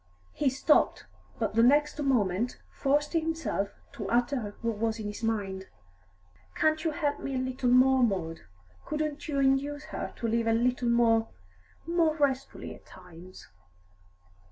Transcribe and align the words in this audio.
He 0.33 0.49
stopped, 0.49 1.05
but 1.37 1.53
the 1.53 1.61
next 1.61 2.01
moment 2.01 2.59
forced 2.71 3.13
himself 3.13 3.69
to 3.91 4.09
utter 4.09 4.55
what 4.63 4.77
was 4.79 4.97
in 4.99 5.05
his 5.05 5.21
mind. 5.21 5.67
"Can't 6.55 6.83
you 6.83 6.89
help 6.89 7.19
me 7.19 7.35
a 7.35 7.37
little 7.37 7.69
more, 7.69 8.01
Maud? 8.01 8.39
Couldn't 8.83 9.27
you 9.27 9.37
induce 9.37 9.83
her 9.93 10.11
to 10.15 10.27
live 10.27 10.47
a 10.47 10.53
little 10.53 10.89
more 10.89 11.27
more 11.85 12.15
restfully 12.17 12.73
at 12.73 12.87
times?" 12.87 13.47